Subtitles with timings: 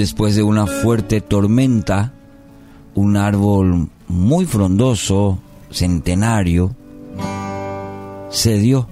[0.00, 2.14] después de una fuerte tormenta,
[2.94, 5.38] un árbol muy frondoso,
[5.70, 6.74] centenario,
[8.30, 8.88] cedió,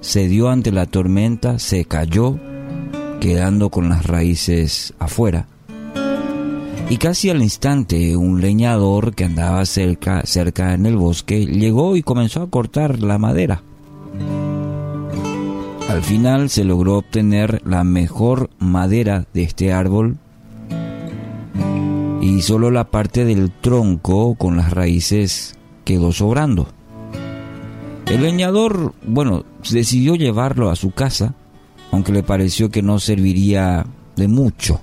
[0.00, 2.38] cedió ante la tormenta, se cayó,
[3.18, 5.48] quedando con las raíces afuera.
[6.88, 12.04] Y casi al instante un leñador que andaba cerca, cerca en el bosque llegó y
[12.04, 13.62] comenzó a cortar la madera.
[15.88, 20.18] Al final se logró obtener la mejor madera de este árbol
[22.26, 25.54] y solo la parte del tronco con las raíces
[25.84, 26.66] quedó sobrando.
[28.06, 31.34] El leñador, bueno, decidió llevarlo a su casa,
[31.92, 34.80] aunque le pareció que no serviría de mucho.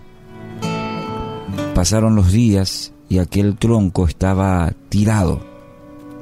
[1.75, 5.41] Pasaron los días y aquel tronco estaba tirado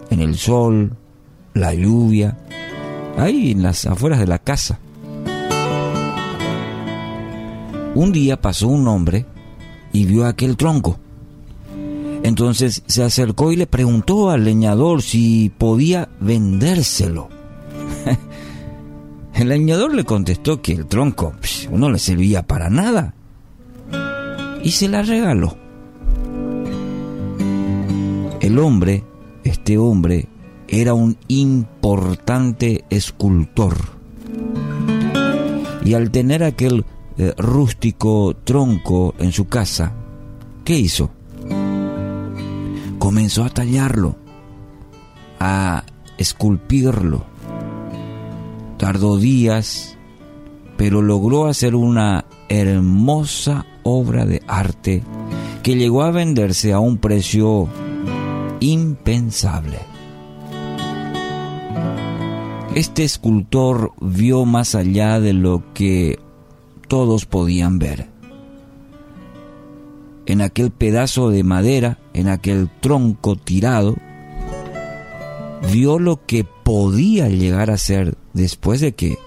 [0.10, 0.98] en el sol,
[1.54, 2.36] la lluvia,
[3.16, 4.80] ahí en las afueras de la casa.
[7.94, 9.28] Un día pasó un hombre
[9.94, 10.98] y vio aquel tronco.
[12.24, 17.30] Entonces se acercó y le preguntó al leñador si podía vendérselo.
[19.34, 21.34] el leñador le contestó que el tronco
[21.72, 23.16] no le servía para nada
[24.64, 25.58] y se la regaló.
[28.40, 29.04] El hombre,
[29.44, 30.28] este hombre,
[30.68, 33.76] era un importante escultor.
[35.84, 36.86] Y al tener aquel
[37.18, 39.94] eh, rústico tronco en su casa,
[40.64, 41.12] ¿qué hizo?
[43.02, 44.16] Comenzó a tallarlo,
[45.40, 45.86] a
[46.20, 47.26] esculpirlo.
[48.78, 49.98] Tardó días,
[50.78, 55.02] pero logró hacer una hermosa obra de arte
[55.64, 57.68] que llegó a venderse a un precio
[58.60, 59.80] impensable.
[62.76, 66.20] Este escultor vio más allá de lo que
[66.88, 68.10] todos podían ver.
[70.32, 73.98] En aquel pedazo de madera, en aquel tronco tirado,
[75.74, 79.18] vio lo que podía llegar a ser después de que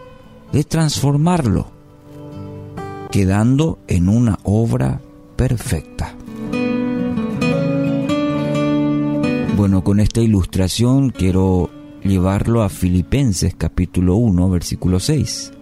[0.51, 1.67] de transformarlo,
[3.11, 5.03] quedando en una obra
[5.37, 6.15] perfecta.
[9.59, 11.69] Bueno, con esta ilustración quiero
[12.03, 15.53] llevarlo a Filipenses capítulo 1, versículo 6.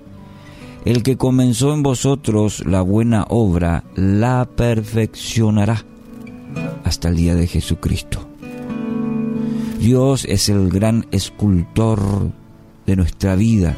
[0.84, 5.84] El que comenzó en vosotros la buena obra, la perfeccionará
[6.84, 8.26] hasta el día de Jesucristo.
[9.78, 12.32] Dios es el gran escultor
[12.87, 13.76] de nuestra vida.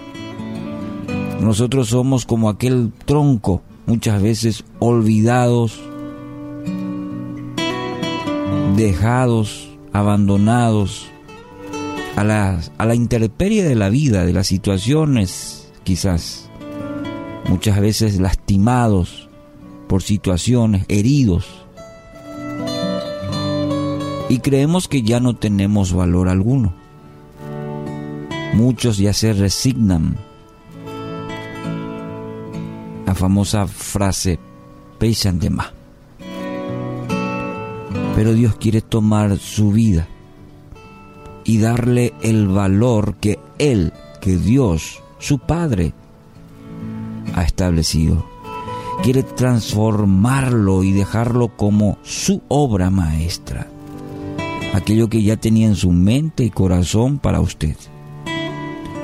[1.41, 5.79] Nosotros somos como aquel tronco, muchas veces olvidados,
[8.77, 11.07] dejados, abandonados,
[12.17, 16.49] a la, a la intemperie de la vida, de las situaciones quizás,
[17.49, 19.29] muchas veces lastimados
[19.89, 21.47] por situaciones, heridos.
[24.29, 26.75] Y creemos que ya no tenemos valor alguno.
[28.55, 30.17] Muchos ya se resignan.
[33.07, 34.39] La famosa frase,
[34.99, 35.73] pesan de más.
[38.17, 40.09] Pero Dios quiere tomar su vida
[41.45, 45.93] y darle el valor que Él, que Dios, su Padre,
[47.35, 48.27] ha establecido.
[49.03, 53.67] Quiere transformarlo y dejarlo como su obra maestra.
[54.75, 57.77] Aquello que ya tenía en su mente y corazón para usted.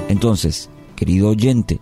[0.09, 1.81] Entonces, querido oyente,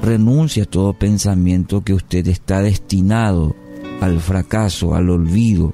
[0.00, 3.56] renuncia a todo pensamiento que usted está destinado
[4.00, 5.72] al fracaso, al olvido,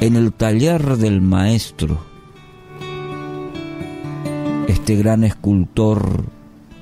[0.00, 1.98] en el taller del maestro,
[4.66, 6.24] este gran escultor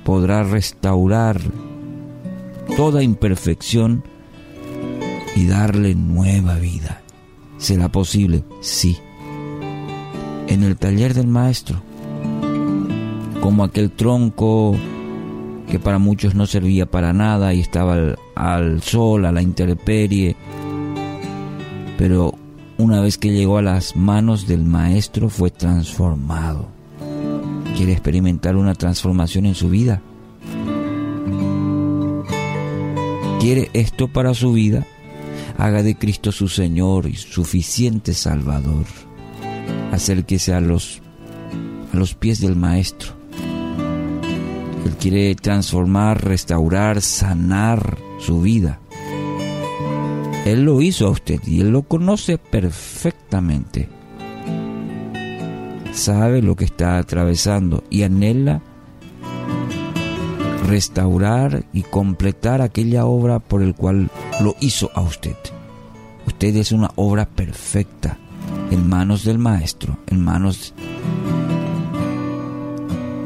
[0.03, 1.39] podrá restaurar
[2.75, 4.03] toda imperfección
[5.35, 7.01] y darle nueva vida.
[7.57, 8.43] ¿Será posible?
[8.61, 8.97] Sí.
[10.47, 11.81] En el taller del maestro,
[13.41, 14.75] como aquel tronco
[15.69, 20.35] que para muchos no servía para nada y estaba al, al sol, a la intemperie,
[21.97, 22.33] pero
[22.77, 26.80] una vez que llegó a las manos del Maestro fue transformado.
[27.75, 30.01] ¿Quiere experimentar una transformación en su vida?
[33.39, 34.85] ¿Quiere esto para su vida?
[35.57, 38.85] Haga de Cristo su Señor y suficiente Salvador.
[39.91, 41.01] Acérquese a los,
[41.91, 43.13] a los pies del Maestro.
[44.85, 48.79] Él quiere transformar, restaurar, sanar su vida.
[50.45, 53.89] Él lo hizo a usted y Él lo conoce perfectamente.
[55.93, 58.61] Sabe lo que está atravesando y anhela
[60.67, 64.09] restaurar y completar aquella obra por el cual
[64.41, 65.35] lo hizo a usted.
[66.25, 68.17] Usted es una obra perfecta
[68.71, 70.73] en manos del Maestro, en manos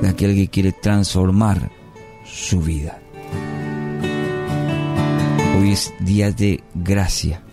[0.01, 1.69] de aquel que quiere transformar
[2.25, 2.99] su vida.
[5.59, 7.43] Hoy es día de gracia,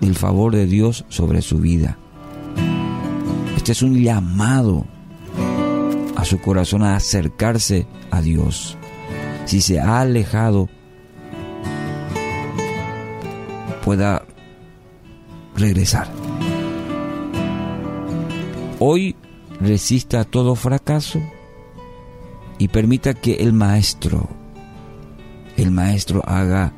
[0.00, 1.98] del favor de Dios sobre su vida.
[3.62, 4.84] Este es un llamado
[6.16, 8.76] a su corazón a acercarse a Dios.
[9.44, 10.68] Si se ha alejado,
[13.84, 14.24] pueda
[15.54, 16.08] regresar.
[18.80, 19.14] Hoy
[19.60, 21.20] resista todo fracaso
[22.58, 24.28] y permita que el maestro,
[25.56, 26.72] el maestro haga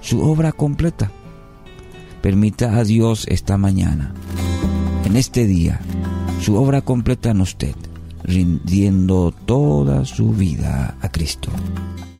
[0.00, 1.10] su obra completa.
[2.22, 4.14] Permita a Dios esta mañana,
[5.04, 5.80] en este día,
[6.40, 7.74] su obra completa en usted,
[8.24, 11.50] rindiendo toda su vida a Cristo.